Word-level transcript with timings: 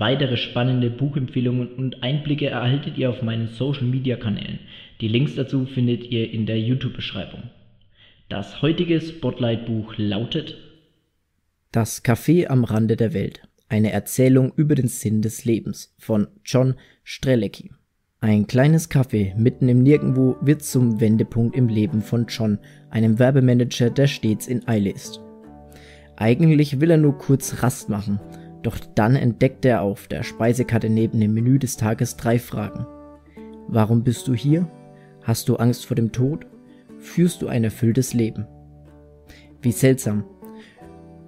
Weitere 0.00 0.38
spannende 0.38 0.88
Buchempfehlungen 0.88 1.74
und 1.74 2.02
Einblicke 2.02 2.46
erhaltet 2.46 2.96
ihr 2.96 3.10
auf 3.10 3.20
meinen 3.20 3.48
Social-Media-Kanälen. 3.48 4.58
Die 5.02 5.08
Links 5.08 5.34
dazu 5.34 5.66
findet 5.66 6.10
ihr 6.10 6.32
in 6.32 6.46
der 6.46 6.58
YouTube-Beschreibung. 6.58 7.42
Das 8.30 8.62
heutige 8.62 8.98
Spotlight-Buch 8.98 9.92
lautet 9.98 10.56
Das 11.70 12.02
Café 12.02 12.46
am 12.46 12.64
Rande 12.64 12.96
der 12.96 13.12
Welt. 13.12 13.42
Eine 13.68 13.92
Erzählung 13.92 14.54
über 14.56 14.74
den 14.74 14.88
Sinn 14.88 15.20
des 15.20 15.44
Lebens 15.44 15.94
von 15.98 16.28
John 16.46 16.76
Strelecki. 17.04 17.70
Ein 18.20 18.46
kleines 18.46 18.90
Café 18.90 19.36
mitten 19.36 19.68
im 19.68 19.82
Nirgendwo 19.82 20.36
wird 20.40 20.62
zum 20.62 20.98
Wendepunkt 21.02 21.54
im 21.54 21.68
Leben 21.68 22.00
von 22.00 22.24
John, 22.26 22.58
einem 22.88 23.18
Werbemanager, 23.18 23.90
der 23.90 24.06
stets 24.06 24.46
in 24.46 24.66
Eile 24.66 24.92
ist. 24.92 25.20
Eigentlich 26.16 26.80
will 26.80 26.90
er 26.90 26.96
nur 26.96 27.18
kurz 27.18 27.62
Rast 27.62 27.90
machen, 27.90 28.18
doch 28.62 28.78
dann 28.94 29.16
entdeckt 29.16 29.64
er 29.64 29.82
auf 29.82 30.06
der 30.06 30.22
Speisekarte 30.22 30.90
neben 30.90 31.20
dem 31.20 31.34
Menü 31.34 31.58
des 31.58 31.76
Tages 31.76 32.16
drei 32.16 32.38
Fragen. 32.38 32.86
Warum 33.68 34.02
bist 34.02 34.28
du 34.28 34.34
hier? 34.34 34.68
Hast 35.22 35.48
du 35.48 35.56
Angst 35.56 35.86
vor 35.86 35.94
dem 35.94 36.12
Tod? 36.12 36.46
Führst 36.98 37.40
du 37.40 37.48
ein 37.48 37.64
erfülltes 37.64 38.14
Leben? 38.14 38.46
Wie 39.62 39.72
seltsam. 39.72 40.24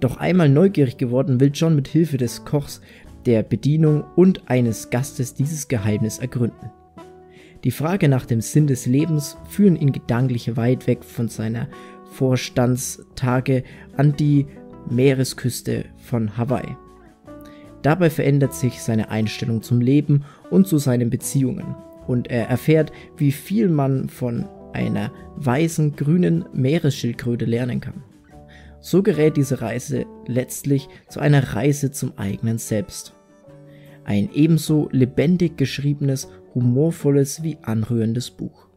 Doch 0.00 0.16
einmal 0.18 0.48
neugierig 0.48 0.96
geworden, 0.96 1.40
will 1.40 1.50
John 1.52 1.74
mit 1.74 1.88
Hilfe 1.88 2.16
des 2.16 2.44
Kochs, 2.44 2.80
der 3.26 3.42
Bedienung 3.42 4.04
und 4.16 4.48
eines 4.48 4.90
Gastes 4.90 5.34
dieses 5.34 5.68
Geheimnis 5.68 6.18
ergründen. 6.18 6.70
Die 7.64 7.72
Frage 7.72 8.08
nach 8.08 8.24
dem 8.24 8.40
Sinn 8.40 8.68
des 8.68 8.86
Lebens 8.86 9.36
führen 9.48 9.76
ihn 9.76 9.92
gedanklich 9.92 10.56
weit 10.56 10.86
weg 10.86 11.04
von 11.04 11.28
seiner 11.28 11.66
Vorstandstage 12.12 13.64
an 13.96 14.14
die 14.14 14.46
Meeresküste 14.88 15.86
von 15.96 16.36
Hawaii. 16.36 16.76
Dabei 17.82 18.10
verändert 18.10 18.54
sich 18.54 18.82
seine 18.82 19.10
Einstellung 19.10 19.62
zum 19.62 19.80
Leben 19.80 20.24
und 20.50 20.66
zu 20.66 20.78
seinen 20.78 21.10
Beziehungen 21.10 21.74
und 22.06 22.30
er 22.30 22.48
erfährt, 22.48 22.92
wie 23.16 23.32
viel 23.32 23.68
man 23.68 24.08
von 24.08 24.46
einer 24.72 25.12
weißen 25.36 25.96
grünen 25.96 26.44
Meeresschildkröte 26.52 27.44
lernen 27.44 27.80
kann. 27.80 28.02
So 28.80 29.02
gerät 29.02 29.36
diese 29.36 29.60
Reise 29.60 30.06
letztlich 30.26 30.88
zu 31.08 31.20
einer 31.20 31.54
Reise 31.54 31.90
zum 31.90 32.16
eigenen 32.16 32.58
Selbst. 32.58 33.14
Ein 34.04 34.30
ebenso 34.32 34.88
lebendig 34.90 35.56
geschriebenes 35.56 36.28
humorvolles 36.54 37.42
wie 37.42 37.58
anrührendes 37.62 38.30
Buch. 38.30 38.67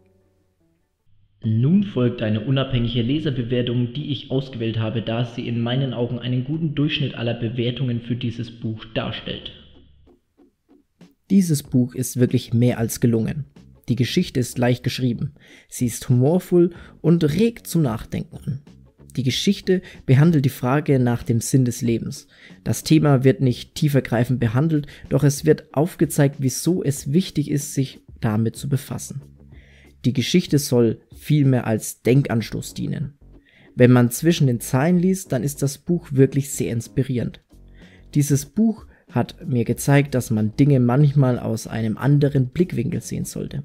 Nun 1.43 1.83
folgt 1.83 2.21
eine 2.21 2.41
unabhängige 2.41 3.01
Leserbewertung, 3.01 3.93
die 3.93 4.11
ich 4.11 4.29
ausgewählt 4.29 4.77
habe, 4.77 5.01
da 5.01 5.25
sie 5.25 5.47
in 5.47 5.59
meinen 5.59 5.93
Augen 5.93 6.19
einen 6.19 6.43
guten 6.43 6.75
Durchschnitt 6.75 7.15
aller 7.15 7.33
Bewertungen 7.33 8.01
für 8.01 8.15
dieses 8.15 8.51
Buch 8.51 8.85
darstellt. 8.93 9.51
Dieses 11.31 11.63
Buch 11.63 11.95
ist 11.95 12.19
wirklich 12.19 12.53
mehr 12.53 12.77
als 12.77 12.99
gelungen. 12.99 13.45
Die 13.89 13.95
Geschichte 13.95 14.39
ist 14.39 14.59
leicht 14.59 14.83
geschrieben, 14.83 15.33
sie 15.67 15.87
ist 15.87 16.07
humorvoll 16.07 16.71
und 17.01 17.23
regt 17.23 17.65
zum 17.65 17.81
Nachdenken 17.81 18.37
an. 18.37 18.61
Die 19.17 19.23
Geschichte 19.23 19.81
behandelt 20.05 20.45
die 20.45 20.49
Frage 20.49 20.99
nach 20.99 21.23
dem 21.23 21.41
Sinn 21.41 21.65
des 21.65 21.81
Lebens. 21.81 22.27
Das 22.63 22.83
Thema 22.83 23.23
wird 23.23 23.41
nicht 23.41 23.75
tiefergreifend 23.75 24.39
behandelt, 24.39 24.87
doch 25.09 25.23
es 25.23 25.43
wird 25.43 25.73
aufgezeigt, 25.73 26.35
wieso 26.39 26.83
es 26.83 27.11
wichtig 27.11 27.49
ist, 27.49 27.73
sich 27.73 27.99
damit 28.21 28.55
zu 28.55 28.69
befassen. 28.69 29.21
Die 30.05 30.13
Geschichte 30.13 30.57
soll 30.59 31.01
vielmehr 31.15 31.67
als 31.67 32.01
Denkanstoß 32.01 32.73
dienen. 32.73 33.13
Wenn 33.75 33.91
man 33.91 34.11
zwischen 34.11 34.47
den 34.47 34.59
Zeilen 34.59 34.97
liest, 34.97 35.31
dann 35.31 35.43
ist 35.43 35.61
das 35.61 35.77
Buch 35.77 36.07
wirklich 36.11 36.51
sehr 36.51 36.71
inspirierend. 36.71 37.41
Dieses 38.13 38.45
Buch 38.45 38.85
hat 39.09 39.47
mir 39.47 39.65
gezeigt, 39.65 40.15
dass 40.15 40.31
man 40.31 40.55
Dinge 40.55 40.79
manchmal 40.79 41.39
aus 41.39 41.67
einem 41.67 41.97
anderen 41.97 42.49
Blickwinkel 42.49 43.01
sehen 43.01 43.25
sollte. 43.25 43.63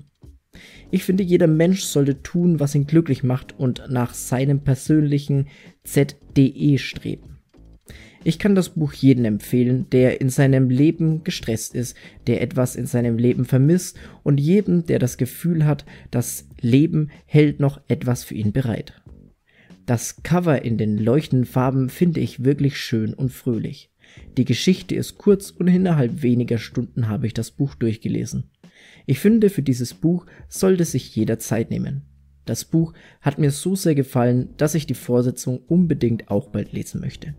Ich 0.91 1.05
finde, 1.05 1.25
jeder 1.25 1.47
Mensch 1.47 1.83
sollte 1.83 2.23
tun, 2.23 2.61
was 2.61 2.75
ihn 2.75 2.87
glücklich 2.87 3.23
macht 3.23 3.59
und 3.59 3.83
nach 3.89 4.15
seinem 4.15 4.61
persönlichen 4.61 5.49
ZDE 5.85 6.79
streben. 6.79 7.36
Ich 8.27 8.41
kann 8.41 8.57
das 8.57 8.71
Buch 8.71 8.93
jedem 8.93 9.25
empfehlen, 9.25 9.87
der 9.93 10.21
in 10.21 10.31
seinem 10.31 10.69
Leben 10.69 11.23
gestresst 11.23 11.77
ist, 11.77 11.97
der 12.27 12.43
etwas 12.43 12.75
in 12.75 12.87
seinem 12.87 13.19
Leben 13.19 13.45
vermisst 13.45 13.97
und 14.25 14.41
jedem, 14.41 14.85
der 14.85 14.99
das 14.99 15.17
Gefühl 15.17 15.65
hat, 15.65 15.85
das 16.11 16.49
Leben 16.61 17.13
hält 17.27 17.61
noch 17.61 17.81
etwas 17.87 18.25
für 18.25 18.35
ihn 18.35 18.51
bereit. 18.51 19.01
Das 19.87 20.25
Cover 20.25 20.63
in 20.63 20.77
den 20.77 20.99
leuchtenden 20.99 21.47
Farben 21.47 21.89
finde 21.89 22.19
ich 22.19 22.43
wirklich 22.43 22.79
schön 22.79 23.15
und 23.15 23.31
fröhlich. 23.31 23.93
Die 24.37 24.45
Geschichte 24.45 24.97
ist 24.97 25.19
kurz 25.19 25.53
und 25.53 25.69
innerhalb 25.69 26.23
weniger 26.23 26.59
Stunden 26.59 27.07
habe 27.07 27.29
ich 27.29 27.33
das 27.33 27.53
Buch 27.53 27.77
durchgelesen. 27.77 28.51
Ich 29.07 29.21
finde, 29.21 29.51
für 29.51 29.63
dieses 29.63 29.95
Buch 29.95 30.27
sollte 30.49 30.85
sich 30.85 31.15
jeder 31.15 31.39
Zeit 31.39 31.71
nehmen. 31.71 32.03
Das 32.45 32.65
Buch 32.65 32.93
hat 33.21 33.39
mir 33.39 33.53
so 33.53 33.77
sehr 33.77 33.95
gefallen, 33.95 34.49
dass 34.57 34.75
ich 34.75 34.85
die 34.89 34.95
Vorsetzung 34.95 35.61
unbedingt 35.69 36.29
auch 36.29 36.49
bald 36.49 36.73
lesen 36.73 37.01
möchte. 37.01 37.37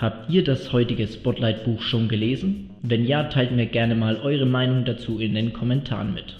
Habt 0.00 0.30
ihr 0.30 0.42
das 0.42 0.72
heutige 0.72 1.06
Spotlight-Buch 1.06 1.82
schon 1.82 2.08
gelesen? 2.08 2.70
Wenn 2.80 3.04
ja, 3.04 3.24
teilt 3.24 3.52
mir 3.52 3.66
gerne 3.66 3.94
mal 3.94 4.16
eure 4.16 4.46
Meinung 4.46 4.86
dazu 4.86 5.18
in 5.18 5.34
den 5.34 5.52
Kommentaren 5.52 6.14
mit. 6.14 6.36